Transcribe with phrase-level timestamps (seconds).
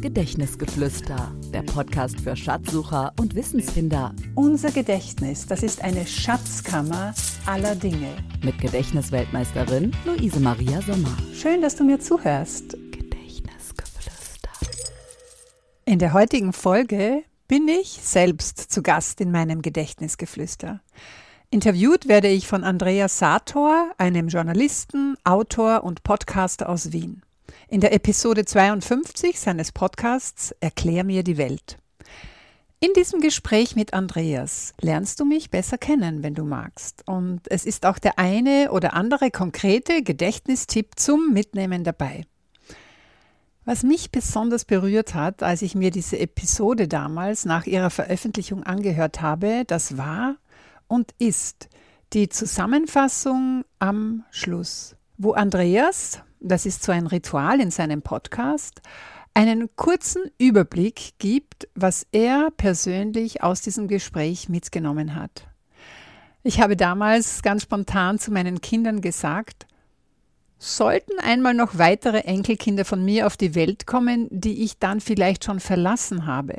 [0.00, 4.14] Gedächtnisgeflüster, der Podcast für Schatzsucher und Wissensfinder.
[4.36, 7.14] Unser Gedächtnis, das ist eine Schatzkammer
[7.46, 8.16] aller Dinge.
[8.44, 11.16] Mit Gedächtnisweltmeisterin Luise Maria Sommer.
[11.34, 12.76] Schön, dass du mir zuhörst.
[12.92, 14.50] Gedächtnisgeflüster.
[15.84, 20.80] In der heutigen Folge bin ich selbst zu Gast in meinem Gedächtnisgeflüster.
[21.50, 27.22] Interviewt werde ich von Andreas Sator, einem Journalisten, Autor und Podcaster aus Wien
[27.68, 31.78] in der Episode 52 seines Podcasts Erklär mir die Welt.
[32.80, 37.02] In diesem Gespräch mit Andreas lernst du mich besser kennen, wenn du magst.
[37.06, 42.24] Und es ist auch der eine oder andere konkrete Gedächtnistipp zum Mitnehmen dabei.
[43.64, 49.20] Was mich besonders berührt hat, als ich mir diese Episode damals nach ihrer Veröffentlichung angehört
[49.20, 50.36] habe, das war
[50.86, 51.68] und ist
[52.12, 58.80] die Zusammenfassung am Schluss, wo Andreas, das ist so ein Ritual in seinem Podcast,
[59.34, 65.46] einen kurzen Überblick gibt, was er persönlich aus diesem Gespräch mitgenommen hat.
[66.44, 69.66] Ich habe damals ganz spontan zu meinen Kindern gesagt,
[70.58, 75.44] sollten einmal noch weitere Enkelkinder von mir auf die Welt kommen, die ich dann vielleicht
[75.44, 76.56] schon verlassen habe,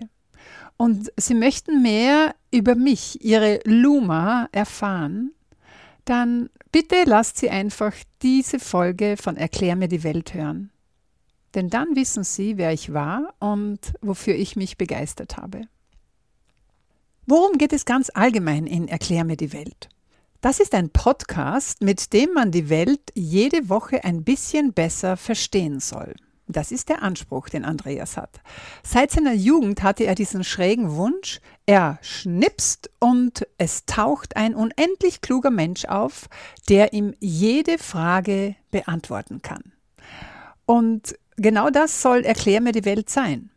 [0.81, 5.33] und sie möchten mehr über mich, ihre Luma, erfahren,
[6.05, 10.71] dann bitte lasst sie einfach diese Folge von Erklär mir die Welt hören.
[11.55, 15.61] Denn dann wissen sie, wer ich war und wofür ich mich begeistert habe.
[17.25, 19.89] Worum geht es ganz allgemein in Erklär mir die Welt?
[20.41, 25.79] Das ist ein Podcast, mit dem man die Welt jede Woche ein bisschen besser verstehen
[25.79, 26.15] soll.
[26.47, 28.41] Das ist der Anspruch, den Andreas hat.
[28.81, 35.21] Seit seiner Jugend hatte er diesen schrägen Wunsch, er schnipst und es taucht ein unendlich
[35.21, 36.27] kluger Mensch auf,
[36.67, 39.73] der ihm jede Frage beantworten kann.
[40.65, 43.51] Und genau das soll Erklär mir die Welt sein.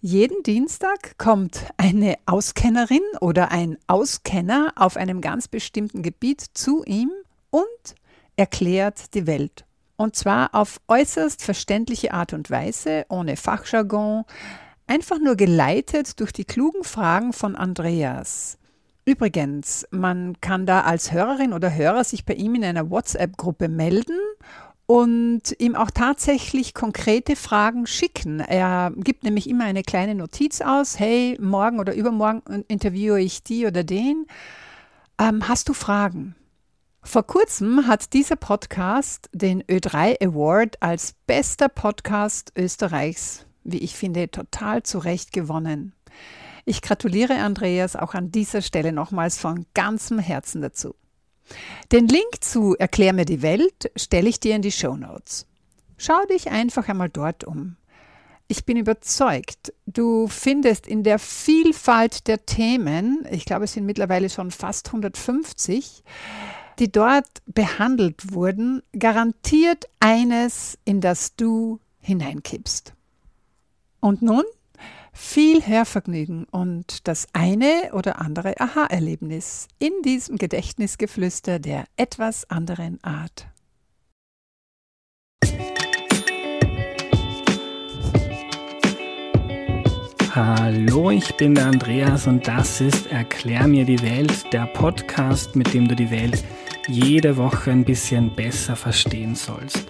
[0.00, 7.10] Jeden Dienstag kommt eine Auskennerin oder ein Auskenner auf einem ganz bestimmten Gebiet zu ihm
[7.50, 7.94] und
[8.36, 9.66] erklärt die Welt
[10.02, 14.24] und zwar auf äußerst verständliche Art und Weise, ohne Fachjargon,
[14.86, 18.58] einfach nur geleitet durch die klugen Fragen von Andreas.
[19.04, 24.18] Übrigens, man kann da als Hörerin oder Hörer sich bei ihm in einer WhatsApp-Gruppe melden
[24.86, 28.40] und ihm auch tatsächlich konkrete Fragen schicken.
[28.40, 33.66] Er gibt nämlich immer eine kleine Notiz aus, hey, morgen oder übermorgen interviewe ich die
[33.66, 34.26] oder den.
[35.18, 36.36] Ähm, hast du Fragen?
[37.04, 44.30] Vor kurzem hat dieser Podcast den Ö3 Award als bester Podcast Österreichs, wie ich finde,
[44.30, 45.92] total zu Recht gewonnen.
[46.64, 50.94] Ich gratuliere Andreas auch an dieser Stelle nochmals von ganzem Herzen dazu.
[51.90, 55.46] Den Link zu Erklär mir die Welt stelle ich dir in die Show Notes.
[55.96, 57.76] Schau dich einfach einmal dort um.
[58.48, 64.28] Ich bin überzeugt, du findest in der Vielfalt der Themen, ich glaube es sind mittlerweile
[64.28, 66.02] schon fast 150,
[66.78, 72.94] die dort behandelt wurden, garantiert eines, in das du hineinkippst.
[74.04, 74.42] Und nun
[75.12, 83.46] viel Hörvergnügen und das eine oder andere Aha-Erlebnis in diesem Gedächtnisgeflüster der etwas anderen Art.
[90.34, 95.72] Hallo, ich bin der Andreas und das ist Erklär mir die Welt, der Podcast, mit
[95.72, 96.42] dem du die Welt
[96.88, 99.86] jede Woche ein bisschen besser verstehen sollst.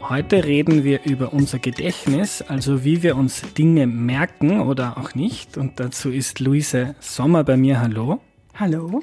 [0.00, 5.56] Heute reden wir über unser Gedächtnis, also wie wir uns Dinge merken oder auch nicht.
[5.56, 7.80] Und dazu ist Luise Sommer bei mir.
[7.80, 8.20] Hallo.
[8.58, 9.02] Hallo.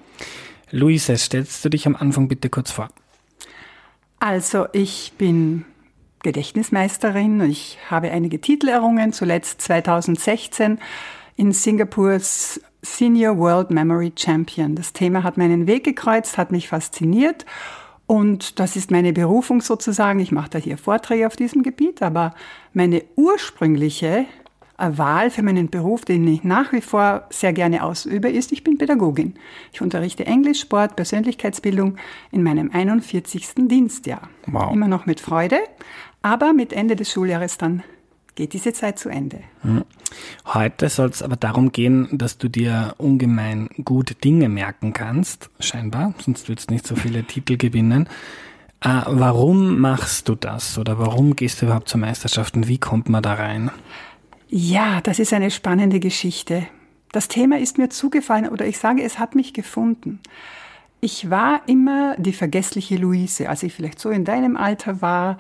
[0.72, 2.90] Luise, stellst du dich am Anfang bitte kurz vor?
[4.20, 5.66] Also, ich bin
[6.22, 7.42] Gedächtnismeisterin.
[7.50, 10.80] Ich habe einige Titel errungen, zuletzt 2016
[11.38, 14.76] in Singapurs Senior World Memory Champion.
[14.76, 17.46] Das Thema hat meinen Weg gekreuzt, hat mich fasziniert
[18.10, 20.20] und das ist meine Berufung sozusagen.
[20.20, 22.34] Ich mache da hier Vorträge auf diesem Gebiet, aber
[22.74, 24.26] meine ursprüngliche
[24.80, 28.80] Wahl für meinen Beruf, den ich nach wie vor sehr gerne ausübe, ist, ich bin
[28.80, 29.36] Pädagogin.
[29.72, 31.98] Ich unterrichte Englisch, Sport, Persönlichkeitsbildung
[32.32, 33.68] in meinem 41.
[33.68, 34.28] Dienstjahr.
[34.48, 34.74] Wow.
[34.74, 35.60] Immer noch mit Freude,
[36.24, 37.84] aber mit Ende des Schuljahres dann
[38.40, 39.42] geht diese Zeit zu Ende.
[39.64, 39.84] Hm.
[40.46, 46.14] Heute soll es aber darum gehen, dass du dir ungemein gut Dinge merken kannst, scheinbar,
[46.24, 48.08] sonst würdest du nicht so viele Titel gewinnen.
[48.80, 53.10] Äh, warum machst du das oder warum gehst du überhaupt zur Meisterschaft und wie kommt
[53.10, 53.72] man da rein?
[54.48, 56.66] Ja, das ist eine spannende Geschichte.
[57.12, 60.22] Das Thema ist mir zugefallen oder ich sage, es hat mich gefunden.
[61.02, 65.38] Ich war immer die vergessliche Luise, als ich vielleicht so in deinem Alter war,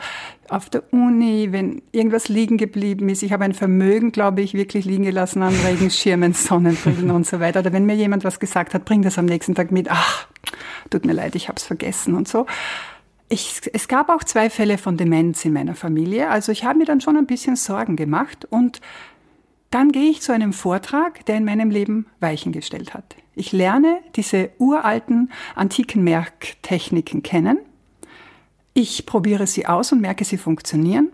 [0.47, 3.23] auf der Uni, wenn irgendwas liegen geblieben ist.
[3.23, 7.59] Ich habe ein Vermögen, glaube ich, wirklich liegen gelassen an Regenschirmen, Sonnenbrillen und so weiter.
[7.59, 9.91] Oder wenn mir jemand was gesagt hat, bring das am nächsten Tag mit.
[9.91, 10.27] Ach,
[10.89, 12.45] tut mir leid, ich habe es vergessen und so.
[13.27, 16.29] Ich, es gab auch zwei Fälle von Demenz in meiner Familie.
[16.29, 18.81] Also ich habe mir dann schon ein bisschen Sorgen gemacht und
[19.71, 23.15] dann gehe ich zu einem Vortrag, der in meinem Leben Weichen gestellt hat.
[23.35, 27.59] Ich lerne diese uralten antiken Merktechniken kennen.
[28.73, 31.09] Ich probiere sie aus und merke, sie funktionieren.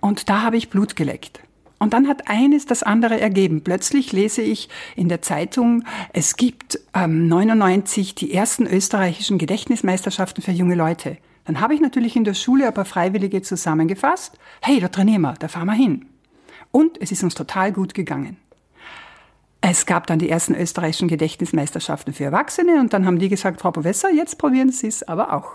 [0.00, 1.40] Und da habe ich Blut geleckt.
[1.78, 3.62] Und dann hat eines das andere ergeben.
[3.62, 10.52] Plötzlich lese ich in der Zeitung, es gibt ähm, 99 die ersten österreichischen Gedächtnismeisterschaften für
[10.52, 11.18] junge Leute.
[11.44, 14.38] Dann habe ich natürlich in der Schule ein paar Freiwillige zusammengefasst.
[14.62, 16.06] Hey, da trainieren wir, da fahren wir hin.
[16.76, 18.36] Und es ist uns total gut gegangen.
[19.62, 23.70] Es gab dann die ersten österreichischen Gedächtnismeisterschaften für Erwachsene und dann haben die gesagt, Frau
[23.70, 25.52] Professor, jetzt probieren Sie es aber auch.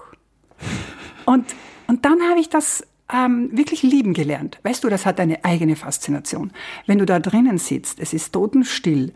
[1.25, 1.45] Und,
[1.85, 2.83] und dann habe ich das
[3.13, 4.57] ähm, wirklich lieben gelernt.
[4.63, 6.51] Weißt du, das hat eine eigene Faszination.
[6.87, 9.13] Wenn du da drinnen sitzt, es ist totenstill.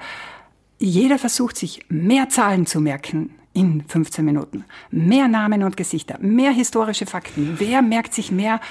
[0.77, 4.65] Jeder versucht sich mehr Zahlen zu merken in 15 Minuten.
[4.91, 7.55] Mehr Namen und Gesichter, mehr historische Fakten.
[7.57, 8.61] Wer merkt sich mehr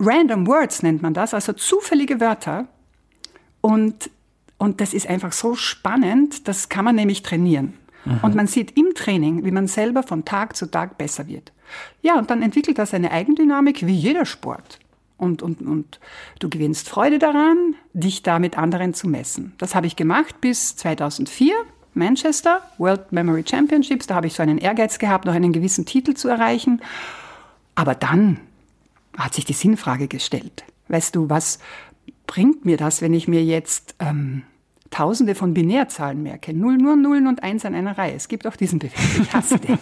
[0.00, 2.66] Random Words nennt man das, also zufällige Wörter.
[3.60, 4.10] Und,
[4.58, 7.74] und das ist einfach so spannend, das kann man nämlich trainieren.
[8.04, 8.20] Mhm.
[8.22, 11.52] Und man sieht im Training, wie man selber von Tag zu Tag besser wird.
[12.02, 14.78] Ja, und dann entwickelt das eine Eigendynamik wie jeder Sport.
[15.16, 15.98] Und, und, und
[16.38, 19.52] du gewinnst Freude daran, dich da mit anderen zu messen.
[19.58, 21.54] Das habe ich gemacht bis 2004.
[21.94, 26.14] Manchester, World Memory Championships, da habe ich so einen Ehrgeiz gehabt, noch einen gewissen Titel
[26.14, 26.80] zu erreichen.
[27.74, 28.38] Aber dann
[29.24, 30.64] hat sich die Sinnfrage gestellt.
[30.88, 31.58] Weißt du, was
[32.26, 34.42] bringt mir das, wenn ich mir jetzt ähm,
[34.90, 36.54] Tausende von Binärzahlen merke?
[36.54, 38.14] Null, nur Nullen und Eins an einer Reihe.
[38.14, 39.20] Es gibt auch diesen Begriff.
[39.20, 39.78] Ich hasse den.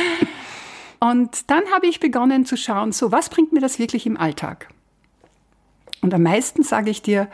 [1.00, 4.68] und dann habe ich begonnen zu schauen, so, was bringt mir das wirklich im Alltag?
[6.02, 7.28] Und am meisten, sage ich dir,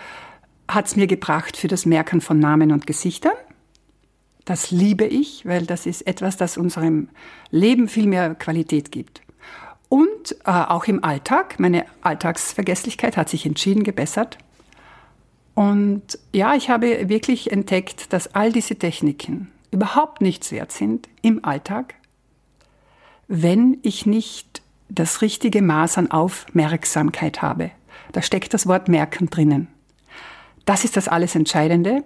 [0.68, 3.34] hat es mir gebracht für das Merken von Namen und Gesichtern.
[4.44, 7.08] Das liebe ich, weil das ist etwas, das unserem
[7.50, 9.22] Leben viel mehr Qualität gibt.
[9.88, 14.38] Und äh, auch im Alltag, meine Alltagsvergesslichkeit hat sich entschieden gebessert.
[15.54, 21.44] Und ja, ich habe wirklich entdeckt, dass all diese Techniken überhaupt nichts wert sind im
[21.44, 21.94] Alltag,
[23.28, 27.70] wenn ich nicht das richtige Maß an Aufmerksamkeit habe.
[28.12, 29.68] Da steckt das Wort merken drinnen.
[30.64, 32.04] Das ist das alles Entscheidende.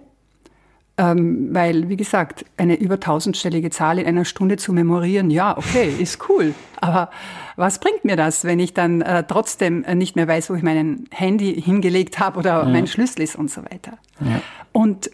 [0.97, 5.89] Ähm, weil, wie gesagt, eine über tausendstellige Zahl in einer Stunde zu memorieren, ja, okay,
[5.99, 6.53] ist cool.
[6.79, 7.09] Aber
[7.55, 11.05] was bringt mir das, wenn ich dann äh, trotzdem nicht mehr weiß, wo ich mein
[11.11, 12.65] Handy hingelegt habe oder ja.
[12.65, 13.97] mein Schlüssel ist und so weiter?
[14.19, 14.41] Ja.
[14.73, 15.09] Und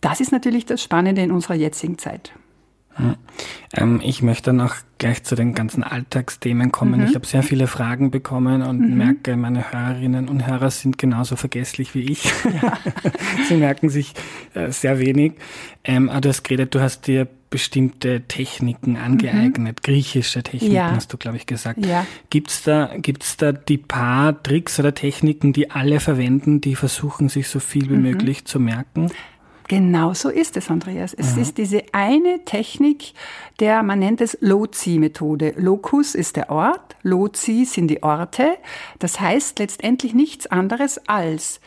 [0.00, 2.32] das ist natürlich das Spannende in unserer jetzigen Zeit.
[3.74, 7.00] Ähm, ich möchte noch gleich zu den ganzen Alltagsthemen kommen.
[7.00, 7.06] Mhm.
[7.06, 8.96] Ich habe sehr viele Fragen bekommen und mhm.
[8.96, 12.24] merke, meine Hörerinnen und Hörer sind genauso vergesslich wie ich.
[12.62, 12.78] Ja.
[13.48, 14.14] Sie merken sich
[14.54, 15.34] äh, sehr wenig.
[15.84, 19.82] Ähm, aber du hast geredet, du hast dir bestimmte Techniken angeeignet, mhm.
[19.82, 20.90] griechische Techniken ja.
[20.94, 21.84] hast du, glaube ich, gesagt.
[21.84, 22.06] Ja.
[22.30, 27.48] Gibt's da, gibt's da die paar Tricks oder Techniken, die alle verwenden, die versuchen, sich
[27.48, 28.02] so viel wie mhm.
[28.02, 29.10] möglich zu merken?
[29.68, 31.12] Genau so ist es, Andreas.
[31.12, 31.42] Es ja.
[31.42, 33.12] ist diese eine Technik,
[33.60, 35.54] der man nennt es Lozi-Methode.
[35.56, 38.56] Locus ist der Ort, Lozi sind die Orte.
[38.98, 41.60] Das heißt letztendlich nichts anderes als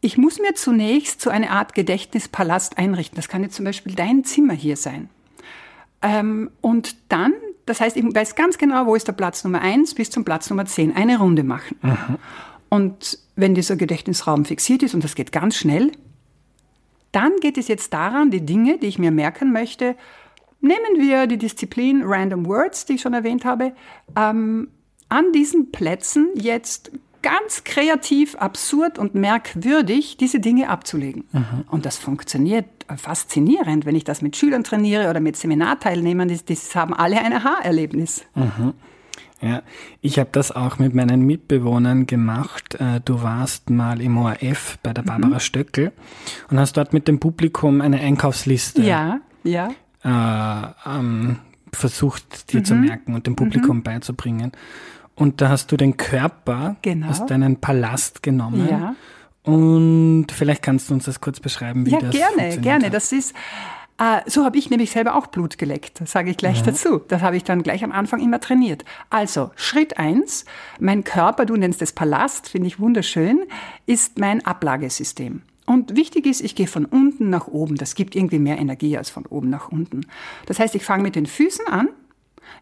[0.00, 3.16] ich muss mir zunächst so eine Art Gedächtnispalast einrichten.
[3.16, 5.10] Das kann jetzt zum Beispiel dein Zimmer hier sein.
[6.02, 7.32] Ähm, und dann,
[7.66, 10.50] das heißt, ich weiß ganz genau, wo ist der Platz Nummer eins bis zum Platz
[10.50, 10.94] Nummer zehn.
[10.94, 11.78] Eine Runde machen.
[11.82, 12.18] Mhm.
[12.68, 15.90] Und wenn dieser Gedächtnisraum fixiert ist, und das geht ganz schnell,
[17.18, 19.96] dann geht es jetzt daran, die Dinge, die ich mir merken möchte,
[20.60, 23.72] nehmen wir die Disziplin Random Words, die ich schon erwähnt habe,
[24.16, 24.68] ähm,
[25.08, 31.24] an diesen Plätzen jetzt ganz kreativ, absurd und merkwürdig diese Dinge abzulegen.
[31.32, 31.64] Mhm.
[31.68, 36.56] Und das funktioniert faszinierend, wenn ich das mit Schülern trainiere oder mit Seminarteilnehmern, die, die
[36.76, 38.24] haben alle ein Aha-Erlebnis.
[38.36, 38.74] Mhm.
[39.40, 39.62] Ja,
[40.00, 42.74] ich habe das auch mit meinen Mitbewohnern gemacht.
[42.74, 45.40] Äh, du warst mal im ORF bei der Barbara mhm.
[45.40, 45.92] Stöckel
[46.50, 49.70] und hast dort mit dem Publikum eine Einkaufsliste ja, ja.
[50.04, 51.38] Äh, ähm,
[51.72, 52.64] versucht dir mhm.
[52.64, 53.82] zu merken und dem Publikum mhm.
[53.84, 54.52] beizubringen.
[55.14, 57.08] Und da hast du den Körper genau.
[57.08, 58.68] aus deinem Palast genommen.
[58.68, 58.94] Ja.
[59.42, 62.60] Und vielleicht kannst du uns das kurz beschreiben, wie ja, das gerne, gerne.
[62.60, 62.90] gerne.
[62.90, 63.34] Das ist
[64.26, 66.66] so habe ich nämlich selber auch Blut geleckt, sage ich gleich ja.
[66.66, 67.00] dazu.
[67.08, 68.84] Das habe ich dann gleich am Anfang immer trainiert.
[69.10, 70.44] Also, Schritt eins:
[70.78, 73.40] mein Körper, du nennst es Palast, finde ich wunderschön,
[73.86, 75.42] ist mein Ablagesystem.
[75.66, 77.76] Und wichtig ist, ich gehe von unten nach oben.
[77.76, 80.06] Das gibt irgendwie mehr Energie als von oben nach unten.
[80.46, 81.88] Das heißt, ich fange mit den Füßen an,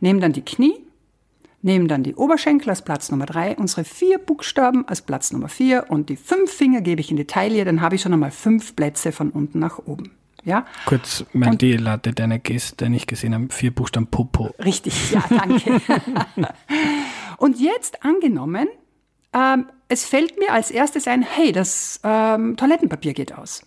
[0.00, 0.75] nehme dann die Knie,
[1.62, 5.87] nehme dann die Oberschenkel als Platz Nummer drei, unsere vier Buchstaben als Platz Nummer vier
[5.88, 8.75] und die fünf Finger gebe ich in die Taille, dann habe ich schon einmal fünf
[8.75, 10.12] Plätze von unten nach oben.
[10.47, 10.65] Ja?
[10.87, 14.55] Kurz, mein und, Latte deine Gäste nicht gesehen haben, vier Buchstaben Popo.
[14.65, 15.81] Richtig, ja, danke.
[17.38, 18.69] und jetzt angenommen,
[19.33, 23.67] ähm, es fällt mir als erstes ein, hey, das ähm, Toilettenpapier geht aus.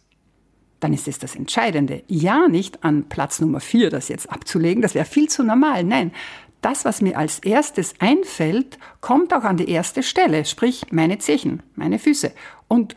[0.80, 2.04] Dann ist es das Entscheidende.
[2.08, 5.84] Ja, nicht an Platz Nummer vier das jetzt abzulegen, das wäre viel zu normal.
[5.84, 6.14] Nein,
[6.62, 11.62] das, was mir als erstes einfällt, kommt auch an die erste Stelle, sprich meine Zechen,
[11.76, 12.32] meine Füße.
[12.70, 12.96] Und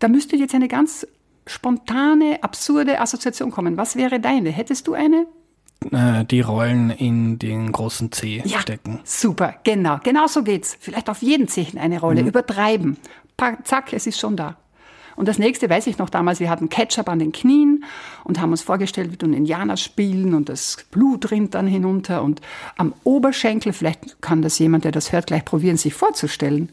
[0.00, 1.06] da müsste jetzt eine ganz
[1.46, 3.76] spontane, absurde Assoziation kommen.
[3.76, 4.50] Was wäre deine?
[4.50, 5.26] Hättest du eine?
[5.90, 9.00] Äh, die Rollen in den großen C ja, stecken.
[9.04, 9.98] Super, genau.
[10.02, 10.76] Genau so geht's.
[10.78, 12.22] Vielleicht auf jeden Zechen eine Rolle.
[12.22, 12.28] Mhm.
[12.28, 12.96] Übertreiben.
[13.64, 14.56] Zack, es ist schon da.
[15.16, 17.84] Und das nächste weiß ich noch damals, wir hatten Ketchup an den Knien
[18.24, 22.22] und haben uns vorgestellt, wie du einen Indianer spielen und das Blut rinnt dann hinunter
[22.22, 22.40] und
[22.76, 26.70] am Oberschenkel, vielleicht kann das jemand, der das hört, gleich probieren, sich vorzustellen,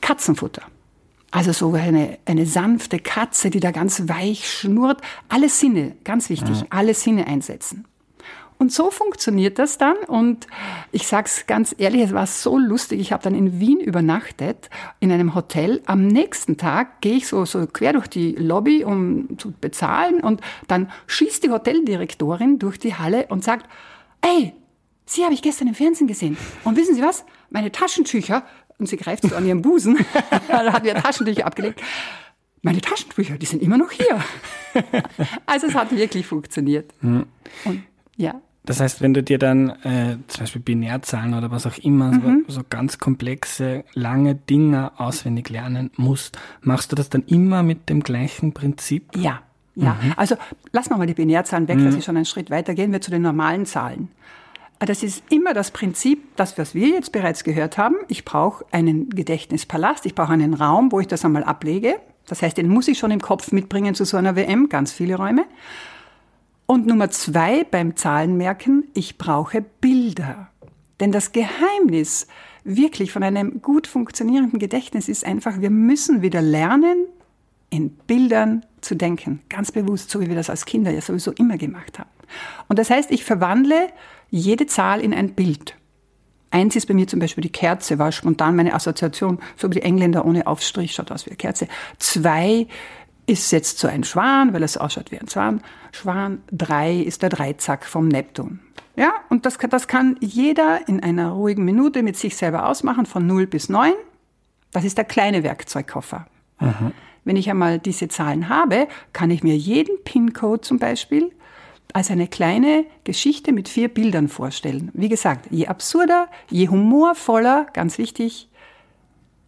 [0.00, 0.62] Katzenfutter.
[1.30, 5.00] Also so eine, eine sanfte Katze, die da ganz weich schnurrt.
[5.28, 6.66] Alle Sinne, ganz wichtig, ja.
[6.70, 7.84] alle Sinne einsetzen.
[8.60, 9.96] Und so funktioniert das dann.
[10.06, 10.46] Und
[10.92, 13.00] ich sag's ganz ehrlich, es war so lustig.
[13.00, 14.68] Ich habe dann in Wien übernachtet,
[14.98, 15.80] in einem Hotel.
[15.86, 20.20] Am nächsten Tag gehe ich so, so quer durch die Lobby, um zu bezahlen.
[20.20, 23.66] Und dann schießt die Hoteldirektorin durch die Halle und sagt,
[24.20, 24.52] ey,
[25.06, 26.36] Sie habe ich gestern im Fernsehen gesehen.
[26.62, 27.24] Und wissen Sie was?
[27.48, 28.44] Meine Taschentücher
[28.80, 29.98] und sie greift so an ihren Busen.
[30.48, 31.80] da hat wir Taschentücher abgelegt.
[32.62, 34.20] Meine Taschentücher, die sind immer noch hier.
[35.46, 36.92] also es hat wirklich funktioniert.
[37.00, 37.26] Mhm.
[37.64, 37.82] Und,
[38.16, 38.40] ja.
[38.64, 42.44] Das heißt, wenn du dir dann äh, zum Beispiel Binärzahlen oder was auch immer, mhm.
[42.46, 47.88] so, so, ganz komplexe, lange Dinge auswendig lernen musst, machst du das dann immer mit
[47.88, 49.16] dem gleichen Prinzip?
[49.16, 49.42] Ja.
[49.76, 50.14] Ja, mhm.
[50.16, 50.36] also
[50.72, 51.86] lassen wir mal die Binärzahlen weg, mhm.
[51.86, 54.08] dass sie schon einen Schritt weiter gehen wir zu den normalen Zahlen.
[54.80, 57.96] Das ist immer das Prinzip, das, was wir jetzt bereits gehört haben.
[58.08, 62.00] Ich brauche einen Gedächtnispalast, ich brauche einen Raum, wo ich das einmal ablege.
[62.26, 65.16] Das heißt, den muss ich schon im Kopf mitbringen zu so einer WM, ganz viele
[65.16, 65.44] Räume.
[66.64, 70.48] Und Nummer zwei beim Zahlenmerken, ich brauche Bilder.
[71.00, 72.26] Denn das Geheimnis
[72.64, 77.06] wirklich von einem gut funktionierenden Gedächtnis ist einfach, wir müssen wieder lernen,
[77.68, 79.40] in Bildern zu denken.
[79.48, 82.10] Ganz bewusst, so wie wir das als Kinder ja sowieso immer gemacht haben.
[82.68, 83.88] Und das heißt, ich verwandle
[84.30, 85.76] jede Zahl in ein Bild.
[86.50, 89.82] Eins ist bei mir zum Beispiel die Kerze, war spontan meine Assoziation, so wie die
[89.82, 91.68] Engländer ohne Aufstrich, schaut aus wie eine Kerze.
[91.98, 92.66] Zwei
[93.26, 95.62] ist jetzt so ein Schwan, weil es ausschaut wie ein Schwan.
[95.92, 96.42] Schwan.
[96.50, 98.58] Drei ist der Dreizack vom Neptun.
[98.96, 103.26] Ja, und das, das kann jeder in einer ruhigen Minute mit sich selber ausmachen, von
[103.26, 103.92] 0 bis 9.
[104.72, 106.26] Das ist der kleine Werkzeugkoffer.
[106.58, 106.92] Mhm.
[107.24, 111.30] Wenn ich einmal diese Zahlen habe, kann ich mir jeden PIN-Code zum Beispiel
[111.94, 114.90] als eine kleine Geschichte mit vier Bildern vorstellen.
[114.94, 118.48] Wie gesagt, je absurder, je humorvoller, ganz wichtig.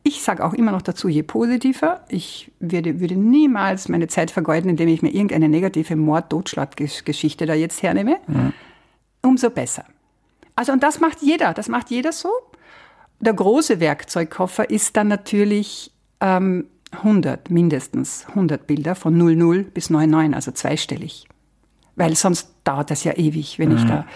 [0.04, 2.04] Ich sage auch immer noch dazu, je positiver.
[2.08, 7.82] Ich würde, würde niemals meine Zeit vergeuden, indem ich mir irgendeine negative Mord-Totschlag-Geschichte da jetzt
[7.82, 8.18] hernehme.
[8.26, 8.52] Mhm.
[9.22, 9.84] Umso besser.
[10.56, 11.54] Also, und das macht jeder.
[11.54, 12.30] Das macht jeder so.
[13.20, 20.34] Der große Werkzeugkoffer ist dann natürlich ähm, 100, mindestens 100 Bilder von 00 bis 99,
[20.34, 21.28] also zweistellig
[21.96, 23.76] weil sonst dauert das ja ewig, wenn mhm.
[23.76, 24.06] ich da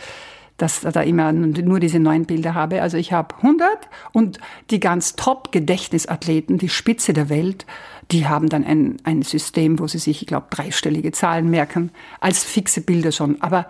[0.57, 2.81] dass da immer nur diese neun Bilder habe.
[2.81, 3.69] Also ich habe 100
[4.13, 4.39] und
[4.71, 7.67] die ganz top Gedächtnisathleten, die Spitze der Welt,
[8.11, 11.91] die haben dann ein, ein System, wo sie sich, ich glaube, dreistellige Zahlen merken,
[12.21, 13.41] als fixe Bilder schon.
[13.43, 13.67] Aber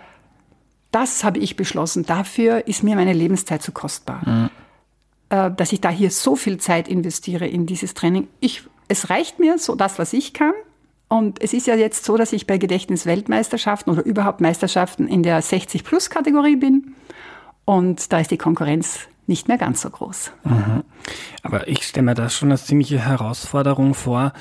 [0.92, 2.06] das habe ich beschlossen.
[2.06, 4.22] Dafür ist mir meine Lebenszeit zu kostbar.
[4.24, 4.50] Mhm.
[5.30, 8.28] Äh, dass ich da hier so viel Zeit investiere in dieses Training.
[8.38, 10.54] Ich, es reicht mir so das, was ich kann.
[11.08, 15.42] Und es ist ja jetzt so, dass ich bei Gedächtnisweltmeisterschaften oder überhaupt Meisterschaften in der
[15.42, 16.94] 60-Plus-Kategorie bin.
[17.64, 20.32] Und da ist die Konkurrenz nicht mehr ganz so groß.
[20.44, 20.84] Mhm.
[21.42, 24.32] Aber ich stelle mir das schon als ziemliche Herausforderung vor,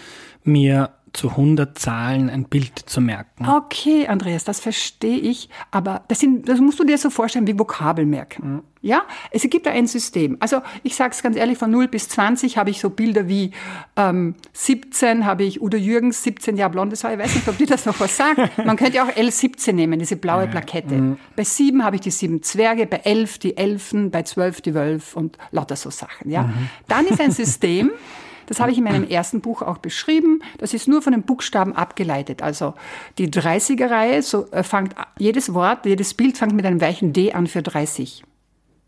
[0.43, 3.47] mir zu 100 Zahlen ein Bild zu merken.
[3.47, 5.49] Okay, Andreas, das verstehe ich.
[5.71, 8.55] Aber das, sind, das musst du dir so vorstellen wie Vokabel merken.
[8.55, 8.61] Mhm.
[8.81, 10.37] Ja, es gibt da ein System.
[10.39, 13.49] Also ich sage es ganz ehrlich, von 0 bis 20 habe ich so Bilder wie
[13.95, 17.13] ähm, 17 habe ich Udo Jürgens, 17 Jahre blondes Haar.
[17.13, 18.63] Ich weiß nicht, ob dir das noch was sagt.
[18.63, 20.93] Man könnte auch L17 nehmen, diese blaue Plakette.
[20.93, 21.17] Mhm.
[21.35, 25.17] Bei 7 habe ich die sieben Zwerge, bei 11 die Elfen, bei 12 die Wölfe
[25.17, 26.29] und lauter so Sachen.
[26.29, 26.69] Ja, mhm.
[26.87, 27.89] Dann ist ein System,
[28.47, 30.41] Das habe ich in meinem ersten Buch auch beschrieben.
[30.57, 32.41] Das ist nur von den Buchstaben abgeleitet.
[32.41, 32.73] Also
[33.17, 37.47] die 30er-Reihe, so äh, fängt jedes Wort, jedes Bild fängt mit einem weichen D an
[37.47, 38.23] für 30.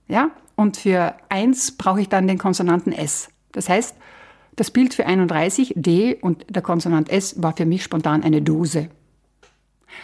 [0.07, 0.31] Ja?
[0.55, 3.29] Und für 1 brauche ich dann den Konsonanten S.
[3.51, 3.95] Das heißt,
[4.57, 8.89] Das Bild für 31, D und der Konsonant S war für mich spontan eine Dose.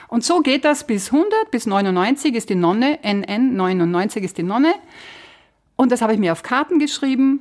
[0.07, 4.43] Und so geht das bis 100, bis 99 ist die Nonne, NN 99 ist die
[4.43, 4.75] Nonne.
[5.75, 7.39] Und das habe ich mir auf Karten geschrieben.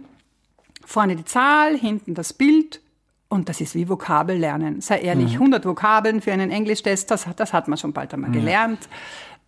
[0.84, 2.80] Vorne die Zahl, hinten das Bild.
[3.28, 4.80] Und das ist wie Vokabel lernen.
[4.80, 5.44] Sei ehrlich, mhm.
[5.44, 8.34] 100 Vokabeln für einen Englisch-Test, das, das hat man schon bald einmal mhm.
[8.34, 8.88] gelernt.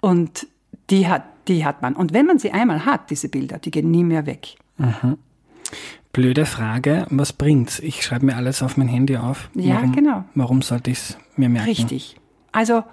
[0.01, 0.47] Und
[0.91, 1.95] die hat, die hat man.
[1.95, 4.57] Und wenn man sie einmal hat, diese Bilder, die gehen nie mehr weg.
[4.79, 5.19] Mhm.
[6.13, 7.81] Blöde Frage, was bringt's?
[7.81, 9.51] Ich schreibe mir alles auf mein Handy auf.
[9.55, 10.25] Ja, warum, genau.
[10.35, 11.69] Warum sollte ich es mir merken?
[11.69, 12.17] Richtig.
[12.53, 12.85] Also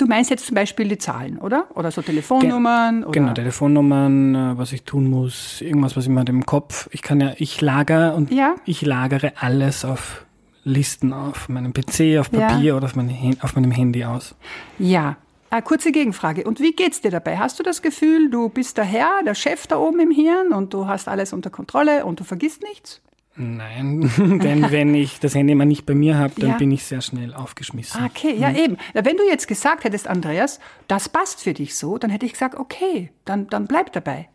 [0.00, 1.66] du meinst jetzt zum Beispiel die Zahlen, oder?
[1.74, 3.00] Oder so Telefonnummern?
[3.00, 3.20] Ge oder?
[3.20, 6.88] Genau, Telefonnummern, äh, was ich tun muss, irgendwas, was ich mir im Kopf.
[6.92, 8.54] Ich kann ja, ich lager und ja.
[8.64, 10.24] ich lagere alles auf
[10.64, 12.76] Listen auf meinem PC, auf Papier ja.
[12.76, 14.34] oder auf, meine, auf meinem Handy aus.
[14.78, 15.16] Ja,
[15.48, 16.44] eine kurze Gegenfrage.
[16.44, 17.38] Und wie geht's dir dabei?
[17.38, 20.72] Hast du das Gefühl, du bist der Herr, der Chef da oben im Hirn und
[20.74, 23.00] du hast alles unter Kontrolle und du vergisst nichts?
[23.42, 24.10] Nein,
[24.42, 26.56] denn wenn ich das Handy mal nicht bei mir habe, dann ja.
[26.58, 28.04] bin ich sehr schnell aufgeschmissen.
[28.04, 28.56] Okay, ja mhm.
[28.56, 28.76] eben.
[28.92, 32.54] Wenn du jetzt gesagt hättest, Andreas, das passt für dich so, dann hätte ich gesagt,
[32.54, 34.28] okay, dann, dann bleib dabei.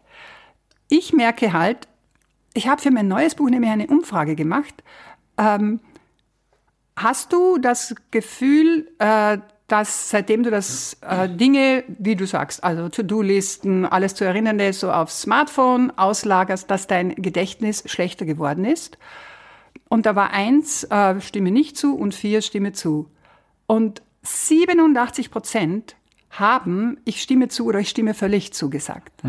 [0.87, 1.87] Ich merke halt,
[2.55, 4.83] ich habe für mein neues Buch nämlich eine Umfrage gemacht.
[5.37, 5.81] Ähm,
[6.95, 12.87] hast du das Gefühl, äh, dass seitdem du das äh, Dinge, wie du sagst, also
[12.89, 18.97] To-Do-Listen, alles zu erinnern, so aufs Smartphone auslagerst, dass dein Gedächtnis schlechter geworden ist.
[19.89, 23.09] Und da war eins, äh, stimme nicht zu und vier, stimme zu.
[23.65, 25.95] Und 87 Prozent
[26.29, 29.23] haben, ich stimme zu oder ich stimme völlig zu gesagt.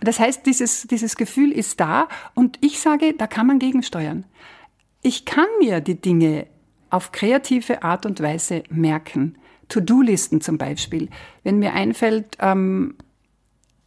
[0.00, 4.24] Das heißt, dieses, dieses Gefühl ist da und ich sage, da kann man gegensteuern.
[5.02, 6.46] Ich kann mir die Dinge
[6.90, 9.36] auf kreative Art und Weise merken.
[9.68, 11.08] To-Do-Listen zum Beispiel.
[11.44, 12.94] Wenn mir einfällt, ähm,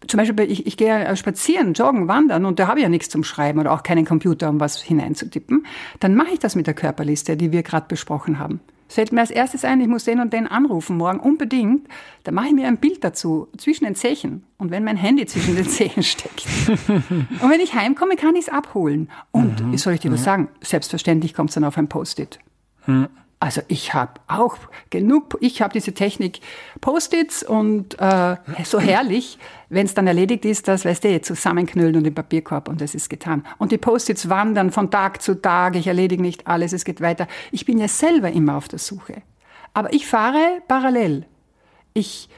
[0.07, 3.23] zum Beispiel, ich, ich gehe spazieren, joggen, wandern und da habe ich ja nichts zum
[3.23, 5.65] Schreiben oder auch keinen Computer, um was hineinzutippen,
[6.00, 8.61] dann mache ich das mit der Körperliste, die wir gerade besprochen haben.
[8.91, 11.88] Es fällt mir als erstes ein, ich muss den und den anrufen morgen unbedingt.
[12.25, 14.43] Da mache ich mir ein Bild dazu zwischen den Zehen.
[14.57, 16.45] Und wenn mein Handy zwischen den Zehen steckt.
[16.89, 19.09] und wenn ich heimkomme, kann ich es abholen.
[19.31, 19.77] Und, mhm.
[19.77, 20.50] soll ich dir was sagen?
[20.59, 22.39] Selbstverständlich kommt es dann auf ein Post-it.
[22.85, 23.07] Mhm.
[23.41, 24.55] Also ich habe auch
[24.91, 26.41] genug, ich habe diese Technik
[26.79, 29.39] Post-its und äh, so herrlich,
[29.70, 33.09] wenn es dann erledigt ist, das weißt du, zusammenknüllen und im Papierkorb und das ist
[33.09, 33.44] getan.
[33.57, 37.27] Und die Post-its wandern von Tag zu Tag, ich erledige nicht alles, es geht weiter.
[37.51, 39.24] Ich bin ja selber immer auf der Suche.
[39.74, 41.25] Aber ich fahre parallel.
[41.96, 42.29] Ich,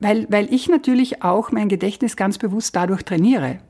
[0.00, 3.60] weil, weil ich natürlich auch mein Gedächtnis ganz bewusst dadurch trainiere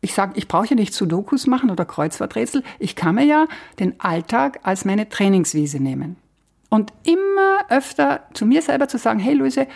[0.00, 2.62] ich sage, ich brauche ja nicht Sudokus machen oder Kreuzworträtsel.
[2.78, 3.46] Ich kann mir ja
[3.78, 6.16] den Alltag als meine Trainingswiese nehmen.
[6.70, 9.66] Und immer öfter zu mir selber zu sagen, hey Luise,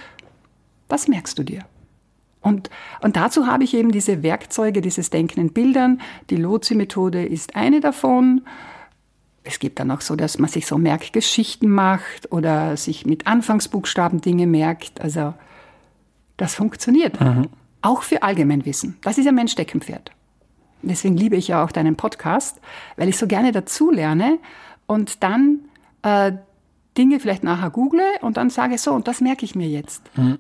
[0.89, 1.65] was merkst du dir?
[2.41, 6.01] Und, und dazu habe ich eben diese Werkzeuge, dieses Denken in Bildern.
[6.31, 8.43] Die Lotsi-Methode ist eine davon.
[9.45, 14.21] Es gibt dann auch so, dass man sich so Merkgeschichten macht oder sich mit Anfangsbuchstaben
[14.21, 15.01] Dinge merkt.
[15.01, 15.35] Also
[16.37, 17.21] das funktioniert.
[17.21, 17.49] Mhm.
[17.85, 18.97] Auch für Allgemeinwissen.
[19.03, 20.11] Das ist ja mein Steckenpferd.
[20.81, 22.59] Deswegen liebe ich ja auch deinen Podcast,
[22.97, 24.39] weil ich so gerne dazulerne
[24.87, 25.61] und dann
[26.01, 26.33] äh,
[26.97, 30.01] Dinge vielleicht nachher google und dann sage so, und das merke ich mir jetzt.
[30.15, 30.39] Hm.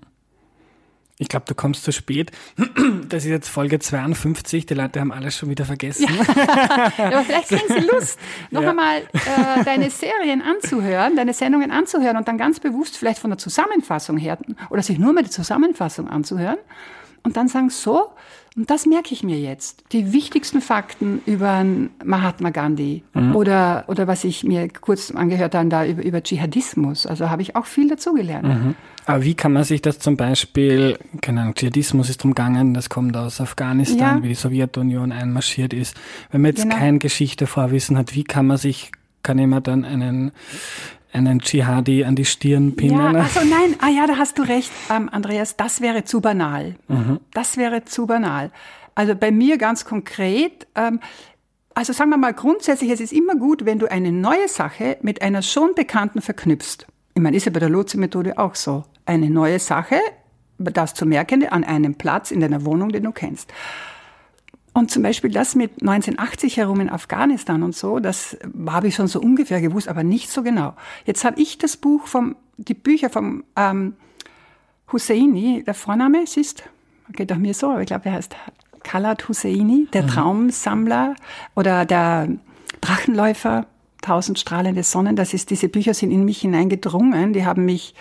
[1.19, 2.33] Ich glaube, du kommst zu spät.
[3.09, 4.65] Das ist jetzt Folge 52.
[4.65, 6.09] Die Leute haben alles schon wieder vergessen.
[6.97, 7.07] Ja.
[7.09, 8.19] aber vielleicht kriegen sie Lust,
[8.51, 8.71] noch ja.
[8.71, 13.39] einmal äh, deine Serien anzuhören, deine Sendungen anzuhören und dann ganz bewusst vielleicht von der
[13.39, 14.39] Zusammenfassung her
[14.71, 16.59] oder sich nur mit der Zusammenfassung anzuhören
[17.25, 18.11] und dann sagen, so,
[18.57, 21.65] und das merke ich mir jetzt, die wichtigsten Fakten über
[22.05, 23.35] Mahatma Gandhi mhm.
[23.35, 27.05] oder, oder was ich mir kurz angehört habe, da über, über Dschihadismus.
[27.05, 28.47] Also habe ich auch viel dazugelernt.
[28.47, 28.75] Mhm.
[29.07, 33.17] Aber wie kann man sich das zum Beispiel, keine Ahnung, Dschihadismus ist umgangen, das kommt
[33.17, 34.23] aus Afghanistan, ja.
[34.23, 35.97] wie die Sowjetunion einmarschiert ist.
[36.31, 36.77] Wenn man jetzt genau.
[36.77, 38.93] kein Geschichtevorwissen hat, wie kann man sich,
[39.25, 40.31] kann jemand dann einen
[41.15, 42.99] einen Dschihadi an die Stirn pinnen.
[42.99, 46.75] Ja, also nein, ah ja, da hast du recht, ähm, Andreas, das wäre zu banal.
[46.89, 47.21] Mhm.
[47.33, 48.51] Das wäre zu banal.
[48.95, 51.01] Also bei mir ganz konkret, ähm,
[51.75, 55.23] also sagen wir mal grundsätzlich, es ist immer gut, wenn du eine neue Sache mit
[55.23, 56.87] einer schon bekannten verknüpfst.
[57.15, 58.85] Ich meine, ist ja bei der Lotse-Methode auch so.
[59.07, 59.99] Eine neue Sache,
[60.59, 63.53] das zu merken, an einem Platz in deiner Wohnung, den du kennst.
[64.75, 69.07] Und zum Beispiel das mit 1980 herum in Afghanistan und so, das habe ich schon
[69.07, 70.75] so ungefähr gewusst, aber nicht so genau.
[71.07, 73.95] Jetzt habe ich das Buch vom, die Bücher vom ähm,
[74.91, 76.65] Husseini, der Vorname ist,
[77.13, 78.35] geht auch mir so, aber ich glaube, er heißt
[78.83, 80.09] Khalad Husseini, der mhm.
[80.09, 81.15] Traumsammler
[81.55, 82.29] oder der
[82.81, 83.67] Drachenläufer,
[84.05, 85.17] Tausend strahlende Sonnen.
[85.17, 87.33] Das ist, diese Bücher sind in mich hineingedrungen.
[87.33, 87.95] Die haben mich,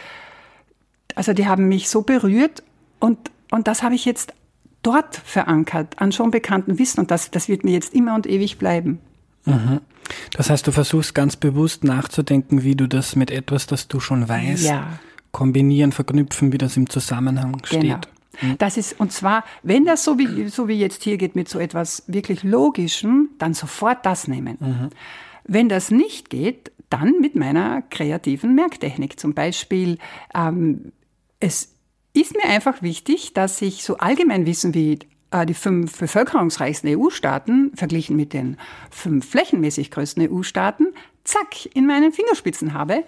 [1.15, 2.61] also die haben mich so berührt
[2.99, 4.33] und, und das habe ich jetzt
[4.83, 6.99] dort verankert, an schon bekannten Wissen.
[7.01, 8.99] Und das, das wird mir jetzt immer und ewig bleiben.
[9.45, 9.79] Mhm.
[10.35, 14.27] Das heißt, du versuchst ganz bewusst nachzudenken, wie du das mit etwas, das du schon
[14.29, 14.99] weißt, Ja.
[15.31, 17.65] kombinieren, verknüpfen, wie das im Zusammenhang Genau.
[17.65, 18.07] steht.
[18.57, 21.59] Das ist, und zwar, wenn das so wie, so wie jetzt hier geht mit so
[21.59, 24.89] etwas wirklich Logischem, dann sofort das nehmen.
[25.45, 29.19] Wenn das nicht geht, dann mit meiner kreativen Merktechnik.
[29.19, 29.97] Zum Beispiel,
[30.35, 30.91] ähm,
[31.39, 31.72] es
[32.13, 34.99] ist mir einfach wichtig, dass ich so Allgemeinwissen wie
[35.31, 38.57] äh, die fünf bevölkerungsreichsten EU-Staaten verglichen mit den
[38.91, 40.87] fünf flächenmäßig größten EU-Staaten,
[41.23, 43.03] zack, in meinen Fingerspitzen habe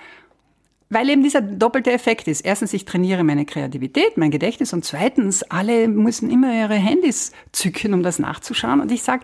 [0.89, 2.41] weil eben dieser doppelte Effekt ist.
[2.41, 7.93] Erstens, ich trainiere meine Kreativität, mein Gedächtnis und zweitens, alle müssen immer ihre Handys zücken,
[7.93, 8.81] um das nachzuschauen.
[8.81, 9.23] Und ich sage,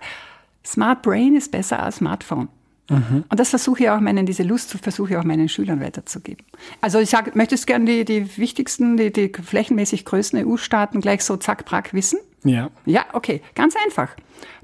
[0.65, 2.49] Smart Brain ist besser als Smartphone.
[3.29, 6.45] Und das versuche ich auch meinen, diese Lust versuche ich auch meinen Schülern weiterzugeben.
[6.81, 11.37] Also ich sage, möchtest gerne die, die wichtigsten, die, die flächenmäßig größten EU-Staaten gleich so
[11.37, 12.19] zack, brack wissen?
[12.43, 12.69] Ja.
[12.85, 14.09] Ja, okay, ganz einfach.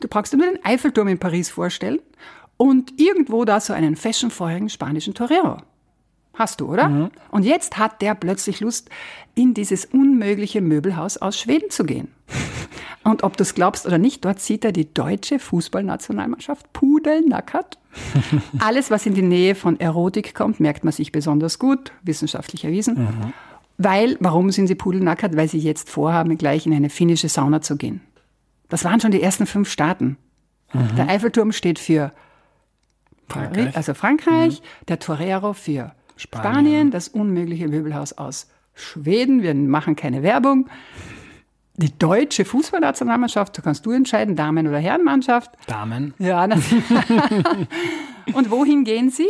[0.02, 2.00] Du brauchst dir nur den Eiffelturm in Paris vorstellen
[2.58, 5.62] und irgendwo da so einen fashionvorherigen spanischen Torero.
[6.34, 7.10] Hast du, oder?
[7.32, 8.90] Und jetzt hat der plötzlich Lust,
[9.34, 12.10] in dieses unmögliche Möbelhaus aus Schweden zu gehen.
[13.08, 17.78] Und ob du es glaubst oder nicht, dort sieht er die deutsche Fußballnationalmannschaft pudelnackert.
[18.60, 23.08] Alles, was in die Nähe von Erotik kommt, merkt man sich besonders gut, wissenschaftlich erwiesen.
[23.78, 25.38] Weil, warum sind sie pudelnackert?
[25.38, 28.02] Weil sie jetzt vorhaben, gleich in eine finnische Sauna zu gehen.
[28.68, 30.18] Das waren schon die ersten fünf Staaten.
[30.98, 32.12] Der Eiffelturm steht für
[33.30, 33.78] Frankreich.
[33.78, 36.52] also Frankreich, der Torero für Spanien.
[36.52, 36.92] Spanien.
[36.92, 40.70] das unmögliche Möbelhaus aus Schweden, wir machen keine Werbung.
[41.80, 45.52] Die deutsche Fußballnationalmannschaft, da kannst du entscheiden, Damen- oder Herrenmannschaft.
[45.68, 46.64] Damen Ja, das
[48.34, 49.28] Und wohin gehen sie?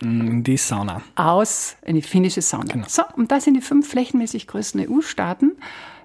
[0.00, 1.02] in die Sauna.
[1.16, 2.72] aus in die finnische Sauna.
[2.72, 2.86] Genau.
[2.88, 5.56] So, und das sind die fünf flächenmäßig größten EU-Staaten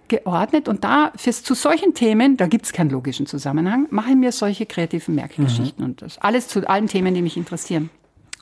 [0.07, 0.67] geordnet.
[0.67, 4.31] Und da fürs, zu solchen Themen, da gibt es keinen logischen Zusammenhang, mache ich mir
[4.31, 5.83] solche kreativen Merkgeschichten.
[5.83, 7.89] Und das alles zu allen Themen, die mich interessieren.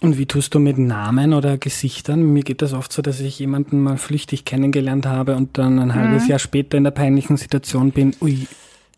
[0.01, 2.23] Und wie tust du mit Namen oder Gesichtern?
[2.33, 5.93] Mir geht das oft so, dass ich jemanden mal flüchtig kennengelernt habe und dann ein
[5.93, 8.47] halbes Jahr später in der peinlichen Situation bin, ui,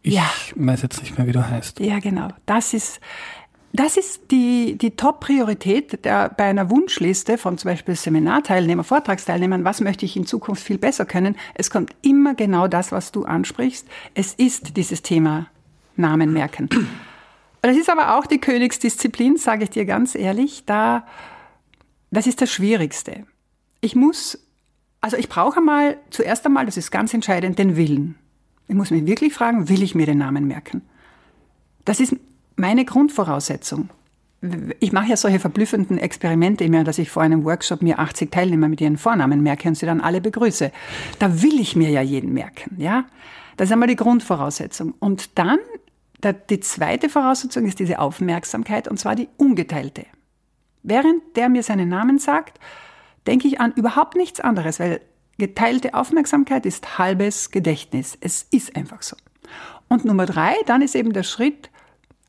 [0.02, 0.24] ich Ja.
[0.56, 1.82] weiß jetzt nicht mehr, wie du heißt.
[1.82, 2.30] Ja, genau.
[2.46, 3.02] Das ist,
[3.74, 9.66] das ist die, die Top-Priorität bei einer Wunschliste von zum Beispiel Seminarteilnehmern, Vortragsteilnehmern.
[9.66, 11.36] Was möchte ich in Zukunft viel besser können?
[11.54, 13.86] Es kommt immer genau das, was du ansprichst.
[14.16, 15.48] Es ist dieses Thema
[15.98, 16.70] Namen merken.
[17.63, 20.65] Das ist aber auch die Königsdisziplin, sage ich dir ganz ehrlich.
[20.65, 21.08] Da,
[22.12, 23.26] das ist das Schwierigste.
[23.80, 24.38] Ich muss,
[24.99, 28.15] also ich brauche mal, zuerst einmal, das ist ganz entscheidend, den Willen.
[28.67, 30.82] Ich muss mich wirklich fragen, will ich mir den Namen merken?
[31.86, 32.17] Das ist
[32.58, 33.89] meine Grundvoraussetzung.
[34.82, 38.67] Ich mache ja solche verblüffenden Experimente immer, dass ich vor einem Workshop mir 80 Teilnehmer
[38.67, 40.69] mit ihren Vornamen merke und sie dann alle begrüße.
[41.17, 43.06] Da will ich mir ja jeden merken, ja?
[43.56, 44.95] Das ist einmal die Grundvoraussetzung.
[44.99, 45.60] Und dann,
[46.32, 50.06] die zweite Voraussetzung ist diese Aufmerksamkeit, und zwar die ungeteilte.
[50.84, 52.60] Während der mir seinen Namen sagt,
[53.28, 55.02] denke ich an überhaupt nichts anderes, weil
[55.38, 58.18] geteilte Aufmerksamkeit ist halbes Gedächtnis.
[58.22, 59.16] Es ist einfach so.
[59.88, 61.70] Und Nummer drei, dann ist eben der Schritt,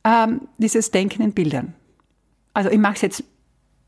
[0.04, 1.74] ähm, dieses Denken in Bildern.
[2.52, 3.24] Also ich mache es jetzt,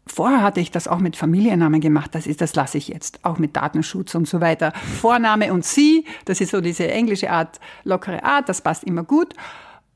[0.07, 3.57] vorher hatte ich das auch mit Familiennamen gemacht, das, das lasse ich jetzt, auch mit
[3.57, 4.73] Datenschutz und so weiter.
[5.01, 9.35] Vorname und Sie, das ist so diese englische Art, lockere Art, das passt immer gut.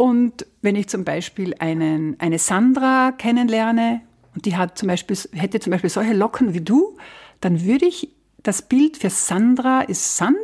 [0.01, 4.01] Und wenn ich zum Beispiel einen, eine Sandra kennenlerne
[4.35, 6.97] und die hat zum Beispiel, hätte zum Beispiel solche Locken wie du,
[7.43, 8.09] dann würde ich,
[8.43, 10.39] das Bild für Sandra ist Sand,